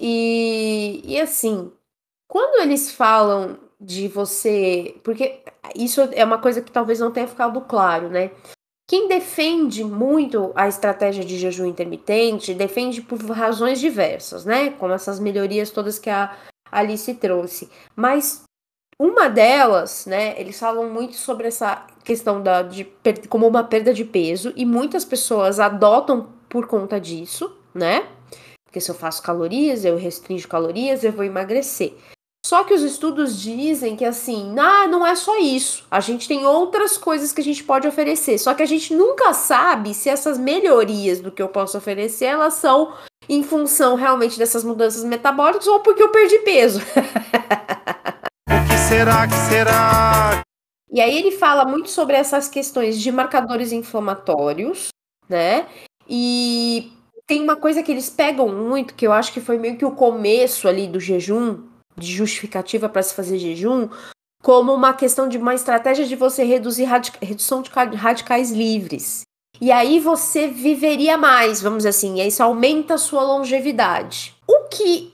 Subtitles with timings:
[0.00, 1.72] E, e assim,
[2.26, 4.96] quando eles falam de você.
[5.04, 5.40] Porque
[5.74, 8.30] isso é uma coisa que talvez não tenha ficado claro, né?
[8.88, 14.70] Quem defende muito a estratégia de jejum intermitente defende por razões diversas, né?
[14.70, 16.34] Como essas melhorias todas que a
[16.72, 17.70] Alice trouxe.
[17.94, 18.44] Mas
[18.98, 20.40] uma delas, né?
[20.40, 22.84] Eles falam muito sobre essa questão da, de
[23.28, 28.06] como uma perda de peso e muitas pessoas adotam por conta disso, né?
[28.68, 31.94] Porque se eu faço calorias, eu restringo calorias, eu vou emagrecer.
[32.44, 35.86] Só que os estudos dizem que assim, ah, não é só isso.
[35.90, 38.38] A gente tem outras coisas que a gente pode oferecer.
[38.38, 42.54] Só que a gente nunca sabe se essas melhorias do que eu posso oferecer, elas
[42.54, 42.92] são
[43.26, 46.80] em função realmente dessas mudanças metabólicas ou porque eu perdi peso.
[48.48, 50.42] o que será que será?
[50.90, 54.88] E aí ele fala muito sobre essas questões de marcadores inflamatórios,
[55.28, 55.66] né?
[56.08, 56.92] E
[57.28, 59.90] tem uma coisa que eles pegam muito, que eu acho que foi meio que o
[59.90, 61.62] começo ali do jejum,
[61.94, 63.90] de justificativa para se fazer jejum,
[64.42, 69.22] como uma questão de uma estratégia de você reduzir radica redução de radicais livres.
[69.60, 74.34] E aí você viveria mais, vamos dizer assim, e isso aumenta a sua longevidade.
[74.46, 75.12] O que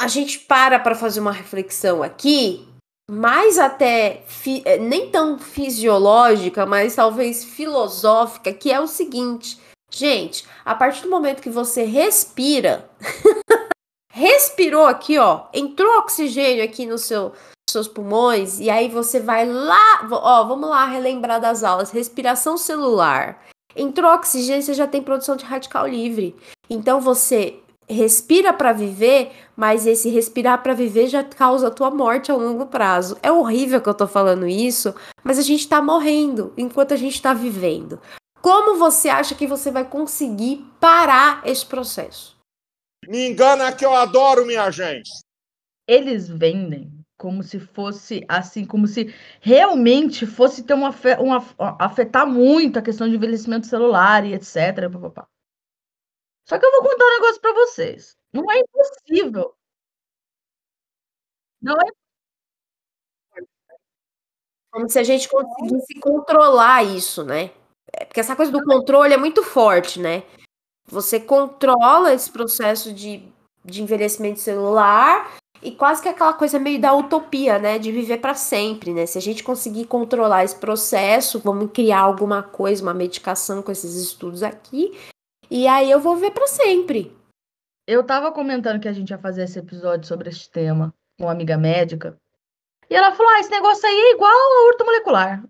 [0.00, 2.66] a gente para para fazer uma reflexão aqui,
[3.10, 4.22] mais até
[4.64, 9.58] eh, nem tão fisiológica, mas talvez filosófica, que é o seguinte:
[9.94, 12.88] gente, a partir do momento que você respira,
[14.12, 17.32] respirou aqui, ó, entrou oxigênio aqui no seu
[17.70, 23.42] seus pulmões e aí você vai lá, ó, vamos lá relembrar das aulas, respiração celular.
[23.74, 26.36] Entrou oxigênio, você já tem produção de radical livre.
[26.70, 27.58] Então você
[27.88, 32.66] respira para viver, mas esse respirar para viver já causa a tua morte a longo
[32.66, 33.18] prazo.
[33.22, 37.20] É horrível que eu tô falando isso, mas a gente tá morrendo enquanto a gente
[37.20, 37.98] tá vivendo.
[38.44, 42.38] Como você acha que você vai conseguir parar esse processo?
[43.08, 45.10] Me engana que eu adoro minha gente.
[45.88, 49.06] Eles vendem como se fosse assim, como se
[49.40, 51.38] realmente fosse ter uma, uma
[51.80, 54.92] afetar muito a questão de envelhecimento celular e etc.
[54.92, 55.26] Papapá.
[56.46, 58.14] Só que eu vou contar um negócio para vocês.
[58.30, 59.56] Não é impossível.
[61.62, 61.90] Não é
[64.70, 67.63] como se a gente conseguisse controlar isso, né?
[68.04, 70.22] Porque essa coisa do controle é muito forte, né?
[70.86, 73.22] Você controla esse processo de,
[73.64, 77.78] de envelhecimento celular e quase que aquela coisa meio da utopia, né?
[77.78, 79.06] De viver para sempre, né?
[79.06, 83.94] Se a gente conseguir controlar esse processo, vamos criar alguma coisa, uma medicação com esses
[83.94, 84.92] estudos aqui,
[85.50, 87.16] e aí eu vou viver para sempre.
[87.86, 91.32] Eu tava comentando que a gente ia fazer esse episódio sobre este tema com uma
[91.32, 92.18] amiga médica.
[92.88, 95.44] E ela falou: ah, esse negócio aí é igual a urto molecular.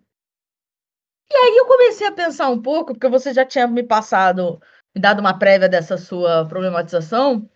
[1.35, 4.61] E aí eu comecei a pensar um pouco, porque você já tinha me passado
[4.95, 7.51] me dado uma prévia dessa sua problematização,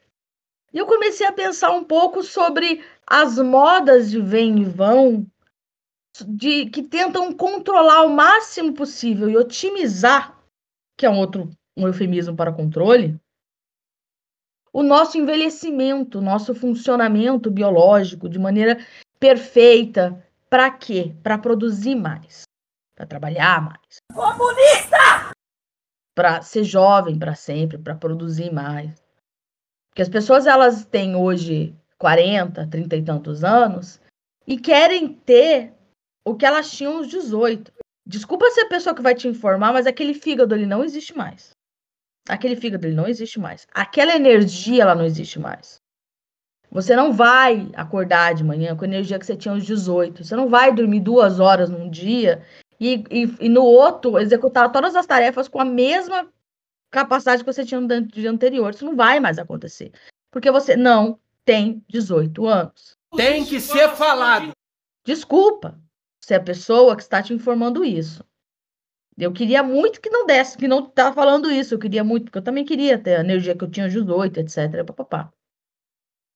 [0.73, 5.25] e eu comecei a pensar um pouco sobre as modas de vem e vão,
[6.27, 10.37] de que tentam controlar o máximo possível e otimizar,
[10.97, 13.17] que é um outro um eufemismo para controle,
[14.73, 18.85] o nosso envelhecimento, nosso funcionamento biológico de maneira
[19.21, 20.21] perfeita.
[20.51, 21.15] Para quê?
[21.23, 22.48] Para produzir mais,
[22.99, 24.03] para trabalhar mais.
[24.13, 25.33] Comunista!
[26.19, 28.91] para ser jovem para sempre, para produzir mais.
[29.89, 34.01] Porque as pessoas elas têm hoje 40, 30 e tantos anos
[34.45, 35.73] e querem ter
[36.25, 37.73] o que elas tinham aos 18.
[38.05, 41.51] Desculpa ser a pessoa que vai te informar, mas aquele fígado ele não existe mais.
[42.29, 43.65] Aquele fígado ele não existe mais.
[43.73, 45.77] Aquela energia ela não existe mais.
[46.69, 50.25] Você não vai acordar de manhã com a energia que você tinha aos 18.
[50.25, 52.45] Você não vai dormir duas horas num dia
[52.81, 56.29] e, e, e, no outro executar todas as tarefas com a mesma
[56.91, 58.71] capacidade que você tinha no dia anterior.
[58.71, 59.93] Isso não vai mais acontecer.
[60.31, 62.97] Porque você não tem 18 anos.
[63.17, 64.53] Tem que ser falado.
[65.05, 65.81] Desculpa
[66.23, 68.23] se é a pessoa que está te informando isso.
[69.17, 71.75] Eu queria muito que não desse, que não tá falando isso.
[71.75, 74.39] Eu queria muito, porque eu também queria ter a energia que eu tinha aos 18,
[74.41, 74.85] etc.
[74.87, 75.33] Papapá.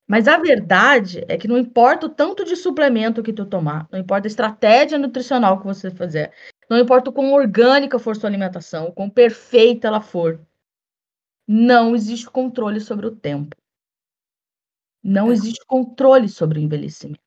[0.08, 3.98] Mas a verdade é que não importa o tanto de suplemento que tu tomar, não
[3.98, 6.32] importa a estratégia nutricional que você fazer,
[6.68, 10.40] não importa o quão orgânica for sua alimentação, o quão perfeita ela for,
[11.46, 13.56] não existe controle sobre o tempo.
[15.02, 15.32] Não é.
[15.32, 17.20] existe controle sobre o envelhecimento.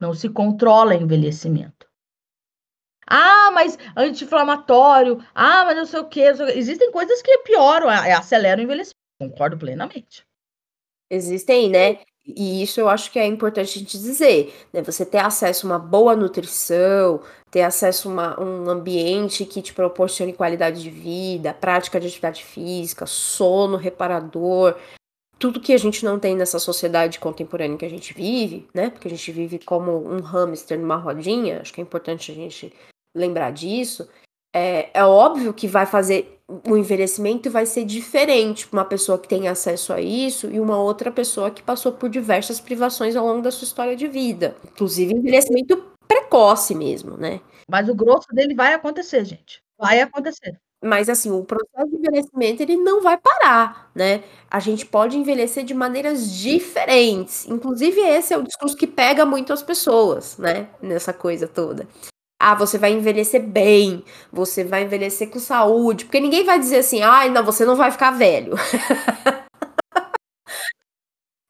[0.00, 1.88] Não se controla envelhecimento.
[3.06, 5.18] Ah, mas anti-inflamatório.
[5.34, 6.32] Ah, mas não sei o quê.
[6.54, 8.94] Existem coisas que pioram, aceleram o envelhecimento.
[9.20, 10.26] Concordo plenamente.
[11.10, 11.98] Existem, né?
[12.26, 14.82] E isso eu acho que é importante a gente dizer, né?
[14.82, 17.20] Você ter acesso a uma boa nutrição,
[17.50, 22.42] ter acesso a uma, um ambiente que te proporcione qualidade de vida, prática de atividade
[22.42, 24.76] física, sono reparador,
[25.38, 28.88] tudo que a gente não tem nessa sociedade contemporânea que a gente vive, né?
[28.88, 32.72] Porque a gente vive como um hamster numa rodinha, acho que é importante a gente
[33.14, 34.08] lembrar disso.
[34.54, 39.28] É, é óbvio que vai fazer o envelhecimento vai ser diferente para uma pessoa que
[39.28, 43.42] tem acesso a isso e uma outra pessoa que passou por diversas privações ao longo
[43.42, 47.40] da sua história de vida, inclusive envelhecimento precoce mesmo, né?
[47.68, 49.62] Mas o grosso dele vai acontecer, gente.
[49.78, 50.58] Vai acontecer.
[50.84, 54.22] Mas assim, o processo de envelhecimento ele não vai parar, né?
[54.50, 57.48] A gente pode envelhecer de maneiras diferentes.
[57.48, 60.68] Inclusive esse é o discurso que pega muito as pessoas, né?
[60.82, 61.88] Nessa coisa toda.
[62.46, 67.00] Ah, você vai envelhecer bem, você vai envelhecer com saúde, porque ninguém vai dizer assim,
[67.00, 68.52] ai, ah, não, você não vai ficar velho.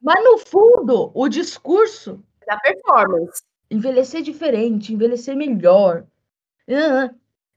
[0.00, 3.43] Mas no fundo, o discurso da performance.
[3.69, 6.05] Envelhecer diferente, envelhecer melhor.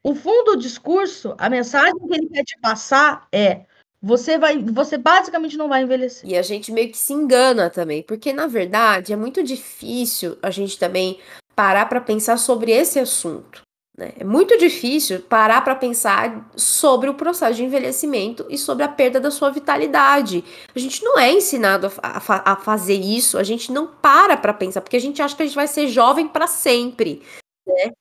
[0.04, 3.68] O fundo do discurso, a mensagem que ele quer te passar é:
[4.02, 6.28] você vai, você basicamente não vai envelhecer.
[6.28, 10.50] E a gente meio que se engana também, porque na verdade é muito difícil a
[10.50, 11.20] gente também
[11.58, 13.64] parar para pensar sobre esse assunto.
[13.98, 14.14] Né?
[14.20, 19.20] É muito difícil parar para pensar sobre o processo de envelhecimento e sobre a perda
[19.20, 20.44] da sua vitalidade.
[20.76, 24.54] A gente não é ensinado a, a, a fazer isso, a gente não para para
[24.54, 27.24] pensar, porque a gente acha que a gente vai ser jovem para sempre.
[27.66, 27.92] Né?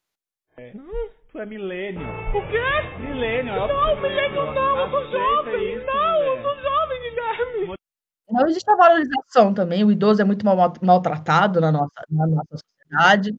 [0.59, 0.73] É.
[1.33, 2.07] Tu é milênio.
[2.35, 3.01] O quê?
[3.01, 3.55] Milênio.
[3.55, 5.77] É não, milênio não, eu sou jovem.
[5.77, 7.75] Isso, não, eu sou jovem, Guilherme.
[8.29, 9.83] Não existe a valorização também.
[9.83, 13.35] O idoso é muito mal, maltratado na nossa, na nossa sociedade.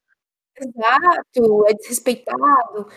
[0.60, 2.88] Exato, é desrespeitado.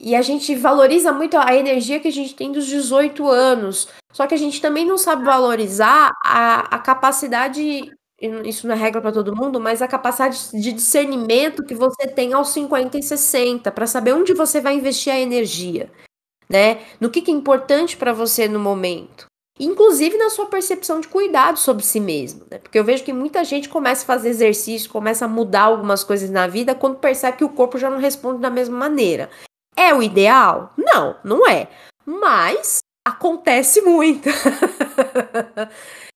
[0.00, 3.88] E a gente valoriza muito a energia que a gente tem dos 18 anos.
[4.12, 7.90] Só que a gente também não sabe valorizar a, a capacidade
[8.44, 12.34] isso não é regra para todo mundo, mas a capacidade de discernimento que você tem
[12.34, 15.90] aos 50 e 60, para saber onde você vai investir a energia,
[16.48, 16.82] né?
[17.00, 19.29] No que, que é importante para você no momento.
[19.62, 22.58] Inclusive na sua percepção de cuidado sobre si mesmo, né?
[22.58, 26.30] Porque eu vejo que muita gente começa a fazer exercício, começa a mudar algumas coisas
[26.30, 29.28] na vida quando percebe que o corpo já não responde da mesma maneira.
[29.76, 30.72] É o ideal?
[30.78, 31.68] Não, não é.
[32.06, 34.30] Mas acontece muito.